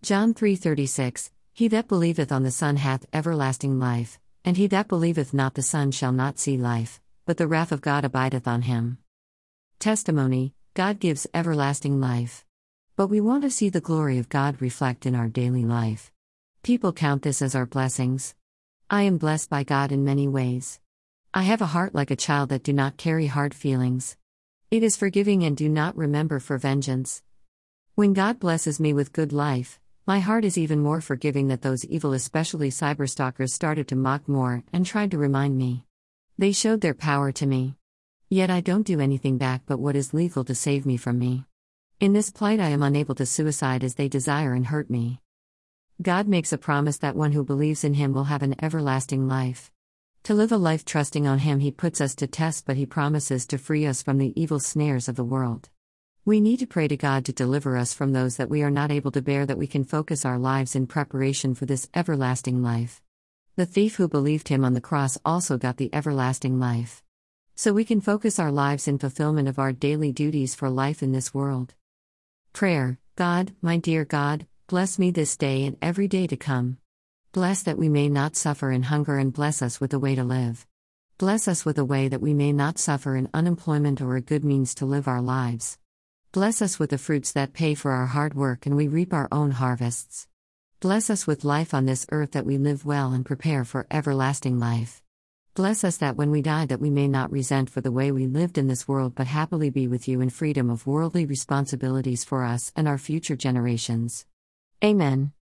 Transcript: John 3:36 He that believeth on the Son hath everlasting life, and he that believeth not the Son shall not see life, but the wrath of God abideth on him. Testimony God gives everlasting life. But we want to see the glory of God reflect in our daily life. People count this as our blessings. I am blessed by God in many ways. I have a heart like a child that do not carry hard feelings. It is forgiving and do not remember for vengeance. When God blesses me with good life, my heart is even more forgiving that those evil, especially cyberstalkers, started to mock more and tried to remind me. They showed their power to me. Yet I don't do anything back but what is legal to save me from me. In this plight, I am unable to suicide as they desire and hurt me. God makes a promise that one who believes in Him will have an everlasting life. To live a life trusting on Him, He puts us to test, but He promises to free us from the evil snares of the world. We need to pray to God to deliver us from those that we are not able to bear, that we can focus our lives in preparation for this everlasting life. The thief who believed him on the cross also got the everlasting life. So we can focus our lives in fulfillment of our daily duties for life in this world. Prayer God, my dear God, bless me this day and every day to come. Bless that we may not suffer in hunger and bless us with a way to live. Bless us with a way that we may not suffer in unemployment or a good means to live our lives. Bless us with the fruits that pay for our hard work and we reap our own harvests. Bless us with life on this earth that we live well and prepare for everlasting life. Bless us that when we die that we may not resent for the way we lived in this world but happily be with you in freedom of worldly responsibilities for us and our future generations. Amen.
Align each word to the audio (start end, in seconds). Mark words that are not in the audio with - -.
John 0.00 0.32
3:36 0.32 1.30
He 1.52 1.66
that 1.68 1.88
believeth 1.88 2.30
on 2.30 2.44
the 2.44 2.52
Son 2.52 2.76
hath 2.76 3.04
everlasting 3.12 3.80
life, 3.80 4.20
and 4.44 4.56
he 4.56 4.68
that 4.68 4.86
believeth 4.86 5.34
not 5.34 5.54
the 5.54 5.62
Son 5.62 5.90
shall 5.90 6.12
not 6.12 6.38
see 6.38 6.56
life, 6.56 7.00
but 7.26 7.36
the 7.36 7.48
wrath 7.48 7.72
of 7.72 7.80
God 7.80 8.04
abideth 8.04 8.46
on 8.46 8.62
him. 8.62 8.98
Testimony 9.80 10.54
God 10.74 11.00
gives 11.00 11.26
everlasting 11.34 12.00
life. 12.00 12.44
But 12.94 13.08
we 13.08 13.20
want 13.20 13.42
to 13.42 13.50
see 13.50 13.68
the 13.68 13.80
glory 13.80 14.18
of 14.18 14.28
God 14.28 14.62
reflect 14.62 15.04
in 15.04 15.16
our 15.16 15.28
daily 15.28 15.64
life. 15.64 16.12
People 16.62 16.92
count 16.92 17.22
this 17.22 17.42
as 17.42 17.56
our 17.56 17.66
blessings. 17.66 18.36
I 18.88 19.02
am 19.02 19.18
blessed 19.18 19.50
by 19.50 19.64
God 19.64 19.90
in 19.90 20.04
many 20.04 20.28
ways. 20.28 20.78
I 21.34 21.42
have 21.42 21.60
a 21.60 21.66
heart 21.74 21.92
like 21.92 22.12
a 22.12 22.16
child 22.16 22.50
that 22.50 22.62
do 22.62 22.72
not 22.72 22.96
carry 22.96 23.26
hard 23.26 23.52
feelings. 23.52 24.16
It 24.70 24.84
is 24.84 24.96
forgiving 24.96 25.42
and 25.42 25.56
do 25.56 25.68
not 25.68 25.96
remember 25.96 26.38
for 26.38 26.56
vengeance. 26.56 27.24
When 27.96 28.12
God 28.12 28.38
blesses 28.38 28.78
me 28.78 28.92
with 28.92 29.12
good 29.12 29.32
life, 29.32 29.80
my 30.08 30.20
heart 30.20 30.42
is 30.42 30.56
even 30.56 30.78
more 30.80 31.02
forgiving 31.02 31.48
that 31.48 31.60
those 31.60 31.84
evil, 31.84 32.14
especially 32.14 32.70
cyberstalkers, 32.70 33.50
started 33.50 33.86
to 33.86 33.94
mock 33.94 34.26
more 34.26 34.64
and 34.72 34.86
tried 34.86 35.10
to 35.10 35.18
remind 35.18 35.58
me. 35.58 35.84
They 36.38 36.50
showed 36.50 36.80
their 36.80 36.94
power 36.94 37.30
to 37.32 37.44
me. 37.44 37.76
Yet 38.30 38.48
I 38.48 38.62
don't 38.62 38.86
do 38.86 39.00
anything 39.00 39.36
back 39.36 39.64
but 39.66 39.78
what 39.78 39.94
is 39.94 40.14
legal 40.14 40.44
to 40.44 40.54
save 40.54 40.86
me 40.86 40.96
from 40.96 41.18
me. 41.18 41.44
In 42.00 42.14
this 42.14 42.30
plight, 42.30 42.58
I 42.58 42.70
am 42.70 42.82
unable 42.82 43.14
to 43.16 43.26
suicide 43.26 43.84
as 43.84 43.96
they 43.96 44.08
desire 44.08 44.54
and 44.54 44.68
hurt 44.68 44.88
me. 44.88 45.20
God 46.00 46.26
makes 46.26 46.54
a 46.54 46.58
promise 46.58 46.96
that 46.96 47.14
one 47.14 47.32
who 47.32 47.44
believes 47.44 47.84
in 47.84 47.92
Him 47.92 48.14
will 48.14 48.32
have 48.32 48.42
an 48.42 48.54
everlasting 48.64 49.28
life. 49.28 49.70
To 50.22 50.32
live 50.32 50.52
a 50.52 50.56
life 50.56 50.86
trusting 50.86 51.26
on 51.26 51.40
Him, 51.40 51.60
He 51.60 51.70
puts 51.70 52.00
us 52.00 52.14
to 52.14 52.26
test, 52.26 52.64
but 52.64 52.78
He 52.78 52.86
promises 52.86 53.44
to 53.48 53.58
free 53.58 53.84
us 53.84 54.02
from 54.02 54.16
the 54.16 54.32
evil 54.40 54.58
snares 54.58 55.06
of 55.06 55.16
the 55.16 55.22
world. 55.22 55.68
We 56.28 56.42
need 56.42 56.58
to 56.58 56.66
pray 56.66 56.88
to 56.88 56.96
God 56.98 57.24
to 57.24 57.32
deliver 57.32 57.78
us 57.78 57.94
from 57.94 58.12
those 58.12 58.36
that 58.36 58.50
we 58.50 58.62
are 58.62 58.70
not 58.70 58.90
able 58.90 59.10
to 59.12 59.22
bear, 59.22 59.46
that 59.46 59.56
we 59.56 59.66
can 59.66 59.82
focus 59.82 60.26
our 60.26 60.38
lives 60.38 60.76
in 60.76 60.86
preparation 60.86 61.54
for 61.54 61.64
this 61.64 61.88
everlasting 61.94 62.62
life. 62.62 63.00
The 63.56 63.64
thief 63.64 63.96
who 63.96 64.08
believed 64.08 64.48
him 64.48 64.62
on 64.62 64.74
the 64.74 64.82
cross 64.82 65.16
also 65.24 65.56
got 65.56 65.78
the 65.78 65.88
everlasting 65.90 66.60
life. 66.60 67.02
So 67.54 67.72
we 67.72 67.86
can 67.86 68.02
focus 68.02 68.38
our 68.38 68.52
lives 68.52 68.86
in 68.86 68.98
fulfillment 68.98 69.48
of 69.48 69.58
our 69.58 69.72
daily 69.72 70.12
duties 70.12 70.54
for 70.54 70.68
life 70.68 71.02
in 71.02 71.12
this 71.12 71.32
world. 71.32 71.72
Prayer 72.52 72.98
God, 73.16 73.54
my 73.62 73.78
dear 73.78 74.04
God, 74.04 74.46
bless 74.66 74.98
me 74.98 75.10
this 75.10 75.34
day 75.34 75.64
and 75.64 75.78
every 75.80 76.08
day 76.08 76.26
to 76.26 76.36
come. 76.36 76.76
Bless 77.32 77.62
that 77.62 77.78
we 77.78 77.88
may 77.88 78.10
not 78.10 78.36
suffer 78.36 78.70
in 78.70 78.82
hunger 78.82 79.16
and 79.16 79.32
bless 79.32 79.62
us 79.62 79.80
with 79.80 79.94
a 79.94 79.98
way 79.98 80.14
to 80.14 80.24
live. 80.24 80.66
Bless 81.16 81.48
us 81.48 81.64
with 81.64 81.78
a 81.78 81.86
way 81.86 82.06
that 82.06 82.20
we 82.20 82.34
may 82.34 82.52
not 82.52 82.78
suffer 82.78 83.16
in 83.16 83.30
unemployment 83.32 84.02
or 84.02 84.16
a 84.16 84.20
good 84.20 84.44
means 84.44 84.74
to 84.74 84.84
live 84.84 85.08
our 85.08 85.22
lives. 85.22 85.78
Bless 86.30 86.60
us 86.60 86.78
with 86.78 86.90
the 86.90 86.98
fruits 86.98 87.32
that 87.32 87.54
pay 87.54 87.74
for 87.74 87.92
our 87.92 88.04
hard 88.04 88.34
work 88.34 88.66
and 88.66 88.76
we 88.76 88.86
reap 88.86 89.14
our 89.14 89.28
own 89.32 89.50
harvests. 89.50 90.28
Bless 90.78 91.08
us 91.08 91.26
with 91.26 91.42
life 91.42 91.72
on 91.72 91.86
this 91.86 92.06
earth 92.12 92.32
that 92.32 92.44
we 92.44 92.58
live 92.58 92.84
well 92.84 93.14
and 93.14 93.24
prepare 93.24 93.64
for 93.64 93.86
everlasting 93.90 94.58
life. 94.58 95.02
Bless 95.54 95.84
us 95.84 95.96
that 95.96 96.16
when 96.16 96.30
we 96.30 96.42
die 96.42 96.66
that 96.66 96.80
we 96.80 96.90
may 96.90 97.08
not 97.08 97.32
resent 97.32 97.70
for 97.70 97.80
the 97.80 97.90
way 97.90 98.12
we 98.12 98.26
lived 98.26 98.58
in 98.58 98.66
this 98.66 98.86
world 98.86 99.14
but 99.14 99.26
happily 99.26 99.70
be 99.70 99.88
with 99.88 100.06
you 100.06 100.20
in 100.20 100.28
freedom 100.28 100.68
of 100.68 100.86
worldly 100.86 101.24
responsibilities 101.24 102.24
for 102.24 102.44
us 102.44 102.72
and 102.76 102.86
our 102.86 102.98
future 102.98 103.34
generations. 103.34 104.26
Amen. 104.84 105.32